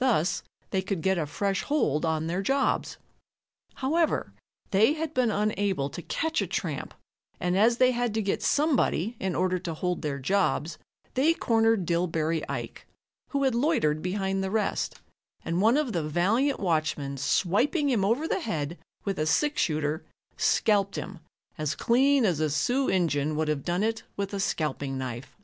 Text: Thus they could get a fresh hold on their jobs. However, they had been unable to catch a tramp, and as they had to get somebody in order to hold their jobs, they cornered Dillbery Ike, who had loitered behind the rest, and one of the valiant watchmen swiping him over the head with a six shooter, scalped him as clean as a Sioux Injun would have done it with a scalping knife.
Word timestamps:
Thus 0.00 0.42
they 0.68 0.82
could 0.82 1.00
get 1.00 1.16
a 1.16 1.24
fresh 1.24 1.62
hold 1.62 2.04
on 2.04 2.26
their 2.26 2.42
jobs. 2.42 2.98
However, 3.76 4.34
they 4.70 4.92
had 4.92 5.14
been 5.14 5.30
unable 5.30 5.88
to 5.88 6.02
catch 6.02 6.42
a 6.42 6.46
tramp, 6.46 6.92
and 7.40 7.56
as 7.56 7.78
they 7.78 7.92
had 7.92 8.12
to 8.12 8.20
get 8.20 8.42
somebody 8.42 9.16
in 9.18 9.34
order 9.34 9.58
to 9.60 9.72
hold 9.72 10.02
their 10.02 10.18
jobs, 10.18 10.76
they 11.14 11.32
cornered 11.32 11.86
Dillbery 11.86 12.44
Ike, 12.50 12.86
who 13.30 13.44
had 13.44 13.54
loitered 13.54 14.02
behind 14.02 14.44
the 14.44 14.50
rest, 14.50 14.96
and 15.42 15.62
one 15.62 15.78
of 15.78 15.94
the 15.94 16.06
valiant 16.06 16.60
watchmen 16.60 17.16
swiping 17.16 17.88
him 17.88 18.04
over 18.04 18.28
the 18.28 18.40
head 18.40 18.76
with 19.06 19.18
a 19.18 19.24
six 19.24 19.62
shooter, 19.62 20.04
scalped 20.36 20.96
him 20.96 21.18
as 21.56 21.74
clean 21.74 22.26
as 22.26 22.40
a 22.40 22.50
Sioux 22.50 22.88
Injun 22.90 23.36
would 23.36 23.48
have 23.48 23.64
done 23.64 23.82
it 23.82 24.02
with 24.18 24.34
a 24.34 24.38
scalping 24.38 24.98
knife. 24.98 25.34